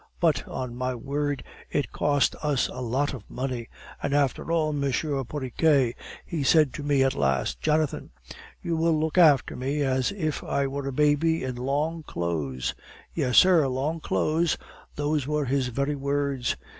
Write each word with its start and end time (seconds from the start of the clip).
But, 0.19 0.47
on 0.47 0.75
my 0.75 0.95
word, 0.95 1.43
it 1.69 1.91
cost 1.91 2.33
us 2.41 2.67
a 2.69 2.81
lot 2.81 3.13
of 3.13 3.29
money! 3.29 3.69
And, 4.01 4.15
after 4.15 4.51
all, 4.51 4.69
M. 4.69 5.25
Porriquet, 5.25 5.93
he 6.25 6.41
said 6.41 6.73
to 6.73 6.83
me 6.83 7.03
at 7.03 7.13
last: 7.13 7.61
"'Jonathan, 7.61 8.09
you 8.63 8.75
will 8.75 8.99
look 8.99 9.19
after 9.19 9.55
me 9.55 9.81
as 9.83 10.11
if 10.11 10.43
I 10.43 10.65
were 10.65 10.87
a 10.87 10.91
baby 10.91 11.43
in 11.43 11.53
long 11.55 12.01
clothes,' 12.01 12.73
Yes, 13.13 13.37
sir, 13.37 13.67
'long 13.67 13.99
clothes!' 13.99 14.57
those 14.95 15.27
were 15.27 15.45
his 15.45 15.67
very 15.67 15.95
words. 15.95 16.55